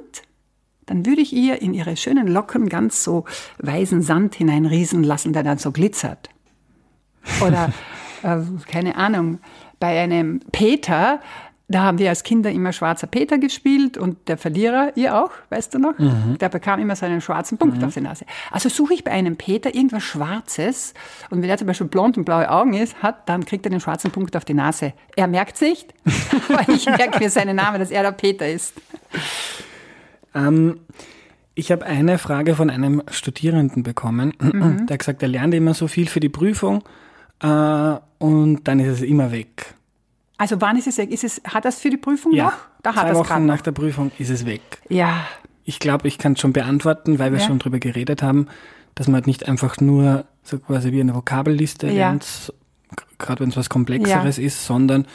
[0.84, 3.24] dann würde ich ihr in ihre schönen Locken ganz so
[3.56, 6.28] weißen Sand hineinriesen lassen, der dann so glitzert.
[7.40, 7.72] Oder,
[8.22, 9.38] äh, keine Ahnung,
[9.80, 11.22] bei einem Peter,
[11.68, 15.74] da haben wir als Kinder immer schwarzer Peter gespielt und der Verlierer, ihr auch, weißt
[15.74, 15.94] du noch?
[16.40, 18.24] Der bekam immer so einen schwarzen Punkt auf die Nase.
[18.52, 20.94] Also suche ich bei einem Peter irgendwas Schwarzes
[21.30, 23.80] und wenn er zum Beispiel blond und blaue Augen ist, hat, dann kriegt er den
[23.80, 24.92] schwarzen Punkt auf die Nase.
[25.16, 25.92] Er merkt nicht,
[26.48, 28.72] aber ich merke mir seinen Namen, dass er der Peter ist.
[30.34, 30.80] Ähm,
[31.54, 34.86] ich habe eine Frage von einem Studierenden bekommen, Mhm.
[34.86, 36.84] der hat gesagt, er lernt immer so viel für die Prüfung
[37.42, 39.74] äh, und dann ist es immer weg.
[40.38, 41.10] Also wann ist es weg?
[41.10, 42.52] Ist es, hat das für die Prüfung Ja, noch?
[42.82, 44.60] Da hat zwei das Wochen nach der Prüfung ist es weg.
[44.88, 45.26] Ja,
[45.68, 47.46] Ich glaube, ich kann es schon beantworten, weil wir Ja.
[47.46, 48.46] schon drüber geredet haben,
[48.94, 51.92] dass man halt nicht einfach nur so quasi wie eine Vokabelliste Ja.
[51.92, 52.52] lernt,
[53.18, 55.06] gerade wenn es was Komplexeres ist, sondern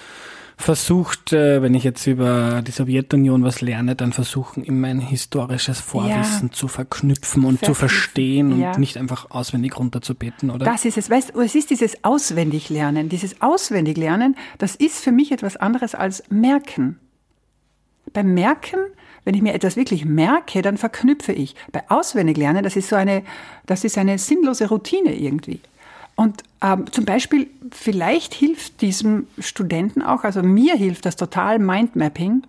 [0.62, 5.80] versucht, äh, wenn ich jetzt über die Sowjetunion was lerne, dann versuchen, immer ein historisches
[5.80, 8.78] Vorwissen zu verknüpfen und zu Verknüpfen, verstehen und ja.
[8.78, 10.66] nicht einfach auswendig runterzubeten, oder?
[10.66, 11.10] Das ist es.
[11.10, 13.10] Weißt du, es ist dieses Auswendiglernen.
[13.10, 17.00] Dieses Auswendiglernen, das ist für mich etwas anderes als Merken.
[18.14, 18.80] Beim Merken,
[19.24, 21.56] wenn ich mir etwas wirklich merke, dann verknüpfe ich.
[21.72, 23.24] Bei Auswendiglernen, das ist so eine,
[23.66, 25.60] das ist eine sinnlose Routine irgendwie.
[26.22, 32.44] Und ähm, zum Beispiel, vielleicht hilft diesem Studenten auch, also mir hilft das total Mindmapping.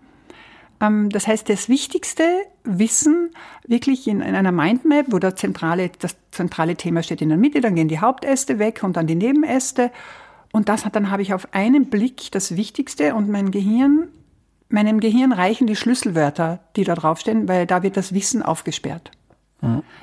[0.82, 2.22] Ähm, das heißt, das wichtigste
[2.64, 3.30] Wissen
[3.66, 7.62] wirklich in, in einer Mindmap, wo das zentrale, das zentrale Thema steht in der Mitte,
[7.62, 9.90] dann gehen die Hauptäste weg und dann die Nebenäste.
[10.52, 14.08] Und das hat, dann habe ich auf einen Blick das Wichtigste und mein Gehirn,
[14.68, 19.12] meinem Gehirn reichen die Schlüsselwörter, die da draufstehen, weil da wird das Wissen aufgesperrt.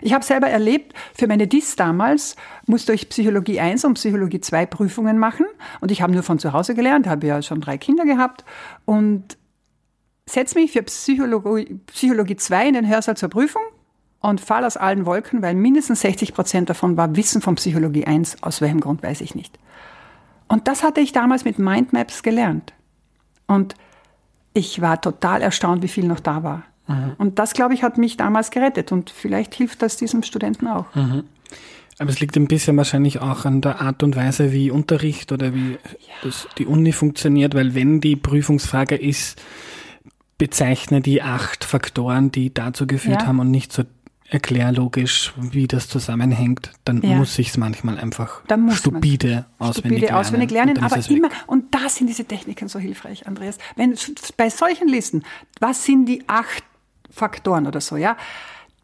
[0.02, 4.66] Ich habe selber erlebt, für meine DIS damals musste ich Psychologie 1 und Psychologie 2
[4.66, 5.46] Prüfungen machen
[5.82, 8.46] und ich habe nur von zu Hause gelernt, habe ja schon drei Kinder gehabt
[8.86, 9.38] und
[10.26, 13.64] setze mich für Psychologie, Psychologie 2 in den Hörsaal zur Prüfung
[14.22, 18.44] und falle aus allen Wolken, weil mindestens 60 Prozent davon war Wissen von Psychologie 1,
[18.44, 19.60] aus welchem Grund weiß ich nicht.
[20.48, 22.74] Und das hatte ich damals mit Mindmaps gelernt.
[23.48, 23.76] Und
[24.54, 26.64] ich war total erstaunt, wie viel noch da war.
[26.90, 27.14] Mhm.
[27.18, 28.92] Und das, glaube ich, hat mich damals gerettet.
[28.92, 30.94] Und vielleicht hilft das diesem Studenten auch.
[30.96, 31.24] Mhm.
[32.00, 35.54] Aber es liegt ein bisschen wahrscheinlich auch an der Art und Weise, wie Unterricht oder
[35.54, 35.78] wie
[36.24, 36.32] ja.
[36.58, 39.42] die Uni funktioniert, weil wenn die Prüfungsfrage ist,
[40.38, 43.28] bezeichne die acht Faktoren, die dazu geführt ja.
[43.28, 43.84] haben und nicht so
[44.30, 47.18] erklärlogisch, wie das zusammenhängt, dann ja.
[47.18, 50.76] muss ich es manchmal einfach stupide auswendig stupide auswendig lernen.
[50.76, 53.58] lernen aber immer, und da sind diese Techniken so hilfreich, Andreas.
[53.76, 53.96] Wenn
[54.38, 55.24] bei solchen Listen,
[55.60, 56.64] was sind die acht
[57.20, 58.18] Faktoren oder so, ja?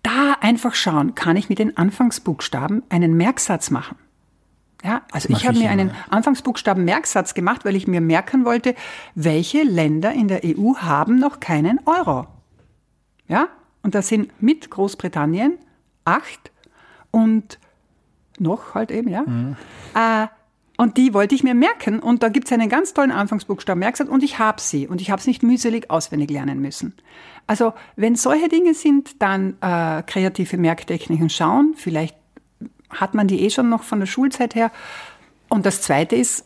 [0.03, 3.97] Da einfach schauen, kann ich mit den Anfangsbuchstaben einen Merksatz machen?
[4.83, 8.75] Ja, also ich habe mir einen Anfangsbuchstaben Merksatz gemacht, weil ich mir merken wollte,
[9.15, 12.27] welche Länder in der EU haben noch keinen Euro.
[13.27, 13.47] Ja,
[13.81, 15.57] und das sind mit Großbritannien
[16.03, 16.51] acht
[17.09, 17.57] und
[18.37, 19.23] noch halt eben, ja.
[19.23, 19.55] Mhm.
[19.95, 20.27] Äh,
[20.77, 21.99] und die wollte ich mir merken.
[21.99, 24.87] Und da gibt es einen ganz tollen Anfangsbuchstaben Merksatz und ich habe sie.
[24.87, 26.93] Und ich habe es nicht mühselig auswendig lernen müssen.
[27.47, 31.73] Also wenn solche Dinge sind, dann äh, kreative Merktechniken schauen.
[31.77, 32.15] Vielleicht
[32.89, 34.71] hat man die eh schon noch von der Schulzeit her.
[35.47, 36.45] Und das Zweite ist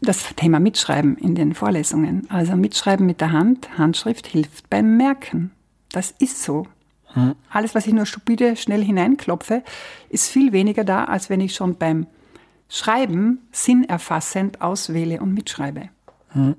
[0.00, 2.26] das Thema Mitschreiben in den Vorlesungen.
[2.30, 5.52] Also Mitschreiben mit der Hand, Handschrift hilft beim Merken.
[5.92, 6.66] Das ist so.
[7.12, 7.34] Hm.
[7.50, 9.62] Alles, was ich nur stupide schnell hineinklopfe,
[10.08, 12.06] ist viel weniger da, als wenn ich schon beim
[12.68, 15.88] Schreiben sinnerfassend auswähle und mitschreibe.
[16.30, 16.56] Hm.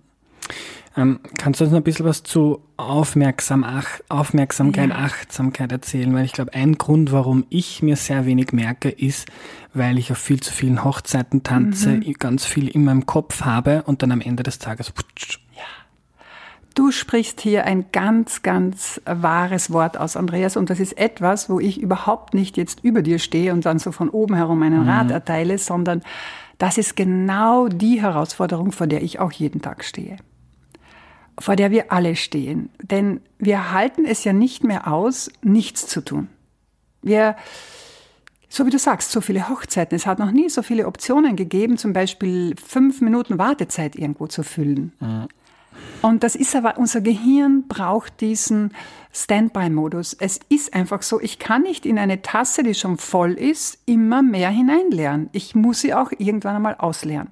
[0.95, 4.95] Ähm, kannst du uns noch ein bisschen was zu Aufmerksam, Ach, Aufmerksamkeit, ja.
[4.95, 6.13] Achtsamkeit erzählen?
[6.13, 9.27] Weil ich glaube, ein Grund, warum ich mir sehr wenig merke, ist,
[9.73, 12.13] weil ich auf viel zu vielen Hochzeiten tanze, mhm.
[12.13, 14.91] ganz viel in meinem Kopf habe und dann am Ende des Tages.
[14.91, 15.39] Putsch.
[16.77, 21.59] Du sprichst hier ein ganz, ganz wahres Wort aus, Andreas, und das ist etwas, wo
[21.59, 24.89] ich überhaupt nicht jetzt über dir stehe und dann so von oben herum einen mhm.
[24.89, 26.03] Rat erteile, sondern
[26.59, 30.17] das ist genau die Herausforderung, vor der ich auch jeden Tag stehe
[31.39, 32.69] vor der wir alle stehen.
[32.81, 36.29] Denn wir halten es ja nicht mehr aus, nichts zu tun.
[37.03, 37.35] Wir,
[38.49, 39.95] so wie du sagst, so viele Hochzeiten.
[39.95, 44.41] Es hat noch nie so viele Optionen gegeben, zum Beispiel fünf Minuten Wartezeit irgendwo zu
[44.41, 44.93] füllen.
[44.99, 45.27] Mhm.
[46.07, 48.73] Und das ist aber, unser Gehirn braucht diesen
[49.11, 50.13] Standby-Modus.
[50.13, 54.21] Es ist einfach so, ich kann nicht in eine Tasse, die schon voll ist, immer
[54.21, 55.29] mehr hineinleeren.
[55.33, 57.27] Ich muss sie auch irgendwann einmal ausleeren.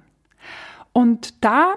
[0.92, 1.76] Und da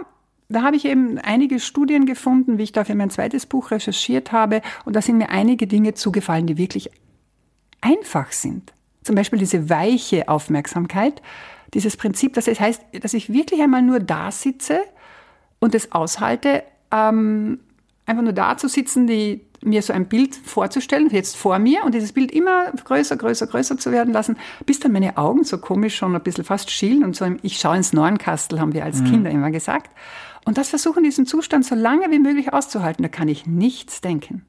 [0.50, 4.34] da habe ich eben einige Studien gefunden, wie ich da für mein zweites Buch recherchiert
[4.34, 4.62] habe.
[4.84, 6.92] Und da sind mir einige Dinge zugefallen, die wirklich
[7.80, 8.74] einfach sind.
[9.04, 11.22] Zum Beispiel diese weiche Aufmerksamkeit,
[11.74, 14.82] dieses Prinzip, dass es heißt, dass ich wirklich einmal nur da sitze
[15.60, 17.60] und es aushalte, ähm,
[18.06, 21.94] einfach nur da zu sitzen, die, mir so ein Bild vorzustellen, jetzt vor mir, und
[21.94, 25.98] dieses Bild immer größer, größer, größer zu werden lassen, bis dann meine Augen so komisch
[25.98, 29.06] schon ein bisschen fast schielen und so, ich schaue ins Nornkastel, haben wir als mhm.
[29.06, 29.92] Kinder immer gesagt.
[30.46, 33.04] Und das versuchen, diesen Zustand so lange wie möglich auszuhalten.
[33.04, 34.46] Da kann ich nichts denken.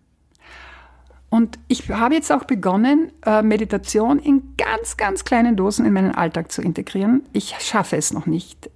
[1.29, 6.14] Und ich habe jetzt auch begonnen, äh, Meditation in ganz, ganz kleinen Dosen in meinen
[6.14, 7.22] Alltag zu integrieren.
[7.33, 8.70] Ich schaffe es noch nicht,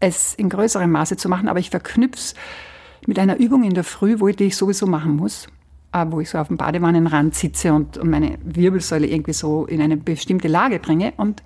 [0.00, 2.34] es in größerem Maße zu machen, aber ich verknüpfe es
[3.06, 5.48] mit einer Übung in der Früh, wo ich, die ich sowieso machen muss,
[5.92, 9.80] äh, wo ich so auf dem Badewannenrand sitze und, und meine Wirbelsäule irgendwie so in
[9.80, 11.12] eine bestimmte Lage bringe.
[11.16, 11.42] Und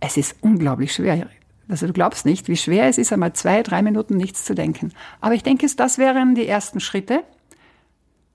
[0.00, 1.28] es ist unglaublich schwer.
[1.68, 4.92] Also du glaubst nicht, wie schwer es ist, einmal zwei, drei Minuten nichts zu denken.
[5.20, 7.22] Aber ich denke, das wären die ersten Schritte.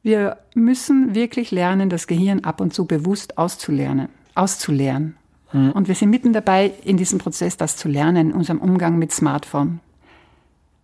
[0.02, 5.16] Wir müssen wirklich lernen, das Gehirn ab und zu bewusst auszulernen, auszulernen.
[5.52, 5.72] Mhm.
[5.72, 9.12] Und wir sind mitten dabei, in diesem Prozess das zu lernen, in unserem Umgang mit
[9.12, 9.80] Smartphone.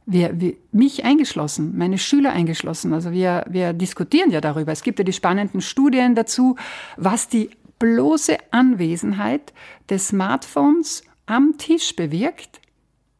[0.06, 2.94] Wir, wir, mich eingeschlossen, meine Schüler eingeschlossen.
[2.94, 4.72] Also wir, wir diskutieren ja darüber.
[4.72, 6.56] Es gibt ja die spannenden Studien dazu,
[6.96, 9.54] was die bloße Anwesenheit
[9.90, 12.62] des Smartphones am Tisch bewirkt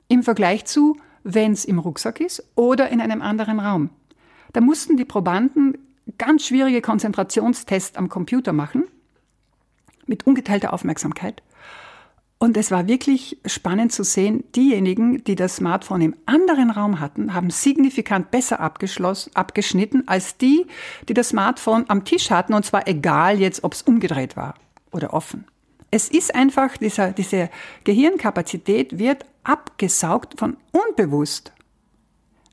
[0.08, 3.90] im Vergleich zu, wenn es im Rucksack ist oder in einem anderen Raum.
[4.54, 5.78] Da mussten die Probanden
[6.18, 8.86] ganz schwierige Konzentrationstests am Computer machen
[10.06, 11.42] mit ungeteilter Aufmerksamkeit.
[12.46, 17.34] Und es war wirklich spannend zu sehen, diejenigen, die das Smartphone im anderen Raum hatten,
[17.34, 20.68] haben signifikant besser abgeschnitten als die,
[21.10, 24.54] die das Smartphone am Tisch hatten, und zwar egal jetzt, ob es umgedreht war
[24.92, 25.46] oder offen.
[25.90, 27.50] Es ist einfach, dieser, diese
[27.84, 31.52] Gehirnkapazität wird abgesaugt von unbewusst.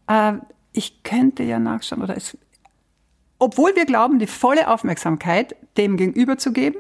[0.09, 0.37] Äh,
[0.73, 2.35] ich könnte ja nachschauen, oder es,
[3.39, 6.79] obwohl wir glauben, die volle Aufmerksamkeit dem gegenüber zu geben,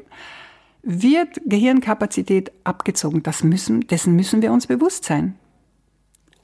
[0.82, 3.22] wird Gehirnkapazität abgezogen.
[3.22, 5.36] Das müssen, dessen müssen wir uns bewusst sein.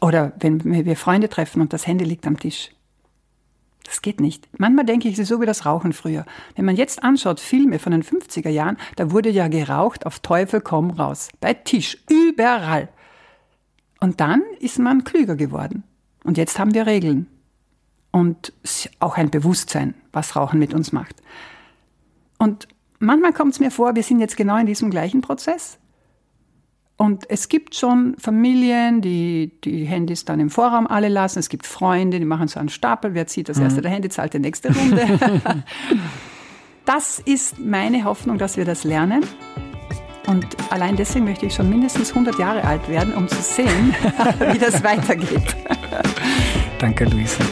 [0.01, 2.71] Oder wenn wir Freunde treffen und das Handy liegt am Tisch.
[3.85, 4.49] Das geht nicht.
[4.59, 6.27] Manchmal denke ich, es ist so wie das Rauchen früher.
[6.55, 10.61] Wenn man jetzt anschaut, Filme von den 50er Jahren, da wurde ja geraucht auf Teufel
[10.61, 11.31] komm raus.
[11.41, 12.91] Bei Tisch, überall.
[13.99, 15.85] Und dann ist man klüger geworden.
[16.23, 17.27] Und jetzt haben wir Regeln.
[18.11, 18.53] Und
[19.01, 21.17] auch ein Bewusstsein, was Rauchen mit uns macht.
[22.39, 25.79] Und manchmal kommt es mir vor, wir sind jetzt genau in diesem gleichen Prozess.
[26.97, 31.39] Und es gibt schon Familien, die die Handys dann im Vorraum alle lassen.
[31.39, 33.15] Es gibt Freunde, die machen so einen Stapel.
[33.15, 33.83] Wer zieht das erste mhm.
[33.83, 35.07] der Handy, zahlt die nächste Runde.
[36.85, 39.23] das ist meine Hoffnung, dass wir das lernen.
[40.27, 43.95] Und allein deswegen möchte ich schon mindestens 100 Jahre alt werden, um zu sehen,
[44.53, 45.57] wie das weitergeht.
[46.81, 47.45] Danke, Luisa.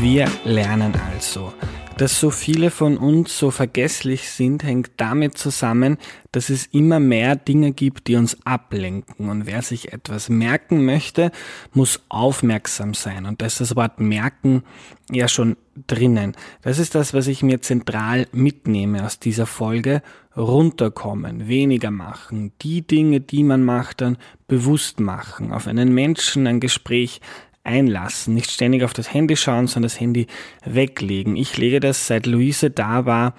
[0.00, 1.52] Wir lernen also.
[1.96, 5.98] Dass so viele von uns so vergesslich sind, hängt damit zusammen,
[6.30, 9.28] dass es immer mehr Dinge gibt, die uns ablenken.
[9.28, 11.32] Und wer sich etwas merken möchte,
[11.72, 13.26] muss aufmerksam sein.
[13.26, 14.62] Und da ist das Wort merken
[15.10, 15.56] ja schon
[15.88, 16.36] drinnen.
[16.62, 20.02] Das ist das, was ich mir zentral mitnehme aus dieser Folge.
[20.36, 26.60] Runterkommen, weniger machen, die Dinge, die man macht, dann bewusst machen, auf einen Menschen, ein
[26.60, 27.20] Gespräch
[27.64, 28.34] einlassen.
[28.34, 30.26] Nicht ständig auf das Handy schauen, sondern das Handy
[30.64, 31.36] weglegen.
[31.36, 33.34] Ich lege das, seit Luise da war,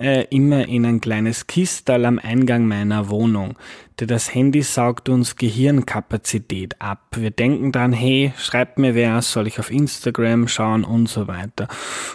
[0.00, 3.56] äh, immer in ein kleines Kistal am Eingang meiner Wohnung.
[4.00, 7.16] Denn das Handy saugt uns Gehirnkapazität ab.
[7.16, 11.68] Wir denken dann, hey, schreibt mir wer, soll ich auf Instagram schauen und so weiter.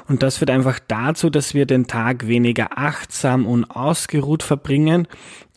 [0.07, 5.07] Und das führt einfach dazu, dass wir den Tag weniger achtsam und ausgeruht verbringen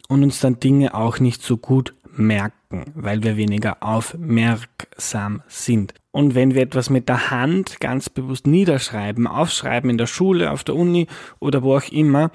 [0.08, 2.54] und uns dann Dinge auch nicht so gut merken,
[2.94, 5.94] weil wir weniger aufmerksam sind.
[6.14, 10.62] Und wenn wir etwas mit der Hand ganz bewusst niederschreiben, aufschreiben in der Schule, auf
[10.62, 11.06] der Uni
[11.40, 12.30] oder wo auch immer,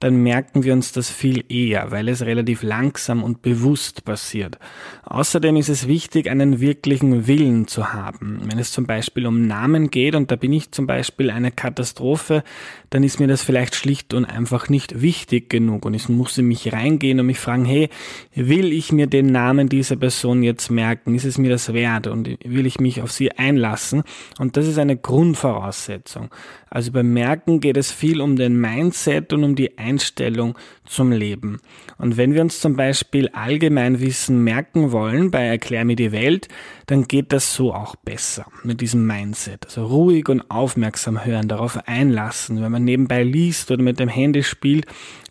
[0.00, 4.58] dann merken wir uns das viel eher, weil es relativ langsam und bewusst passiert.
[5.04, 8.40] Außerdem ist es wichtig, einen wirklichen Willen zu haben.
[8.46, 12.42] Wenn es zum Beispiel um Namen geht und da bin ich zum Beispiel eine Katastrophe,
[12.88, 16.46] dann ist mir das vielleicht schlicht und einfach nicht wichtig genug und ich muss in
[16.46, 17.90] mich reingehen und mich fragen, hey,
[18.34, 21.14] will ich mir den Namen dieser Person jetzt merken?
[21.14, 24.02] Ist es mir das wert und will ich mich auf sie einlassen?
[24.38, 26.30] Und das ist eine Grundvoraussetzung.
[26.68, 31.60] Also beim Merken geht es viel um den Mindset und um die Einstellung zum Leben.
[31.98, 36.48] Und wenn wir uns zum Beispiel Allgemeinwissen merken wollen bei Erklär mir die Welt,
[36.86, 39.64] dann geht das so auch besser mit diesem Mindset.
[39.64, 42.62] Also ruhig und aufmerksam hören, darauf einlassen.
[42.62, 44.86] Wenn man nebenbei liest oder mit dem Handy spielt,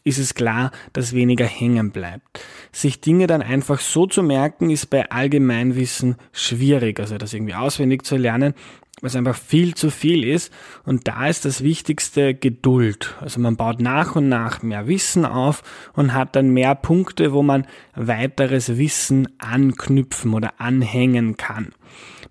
[0.09, 2.41] ist es klar, dass weniger hängen bleibt.
[2.71, 8.03] Sich Dinge dann einfach so zu merken, ist bei Allgemeinwissen schwierig, also das irgendwie auswendig
[8.03, 8.53] zu lernen
[9.01, 10.51] was einfach viel zu viel ist.
[10.85, 13.15] Und da ist das Wichtigste Geduld.
[13.21, 17.43] Also man baut nach und nach mehr Wissen auf und hat dann mehr Punkte, wo
[17.43, 21.69] man weiteres Wissen anknüpfen oder anhängen kann.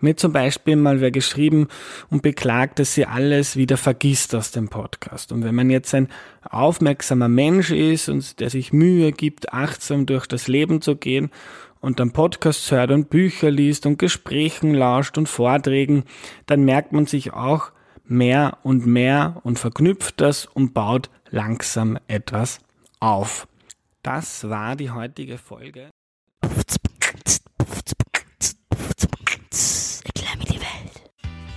[0.01, 1.69] Mir zum Beispiel mal wer geschrieben
[2.09, 5.33] und beklagt, dass sie alles wieder vergisst aus dem Podcast.
[5.33, 6.09] Und wenn man jetzt ein
[6.43, 11.31] aufmerksamer Mensch ist und der sich Mühe gibt, achtsam durch das Leben zu gehen
[11.81, 16.05] und dann Podcasts hört und Bücher liest und Gesprächen lauscht und Vorträgen,
[16.47, 17.73] dann merkt man sich auch
[18.05, 22.61] mehr und mehr und verknüpft das und baut langsam etwas
[23.01, 23.47] auf.
[24.03, 25.91] Das war die heutige Folge.